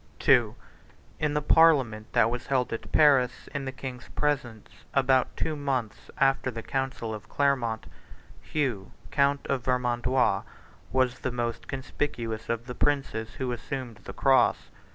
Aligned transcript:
II. 0.27 0.55
In 1.19 1.35
the 1.35 1.43
parliament 1.43 2.11
that 2.13 2.31
was 2.31 2.47
held 2.47 2.73
at 2.73 2.91
Paris, 2.91 3.47
in 3.53 3.65
the 3.65 3.71
king's 3.71 4.07
presence, 4.15 4.67
about 4.95 5.37
two 5.37 5.55
months 5.55 6.09
after 6.17 6.49
the 6.49 6.63
council 6.63 7.13
of 7.13 7.29
Clermont, 7.29 7.85
Hugh, 8.41 8.93
count 9.11 9.45
of 9.45 9.61
Vermandois, 9.61 10.41
was 10.91 11.19
the 11.19 11.31
most 11.31 11.67
conspicuous 11.67 12.49
of 12.49 12.65
the 12.65 12.73
princes 12.73 13.35
who 13.35 13.51
assumed 13.51 13.97
the 13.97 14.13
cross. 14.13 14.71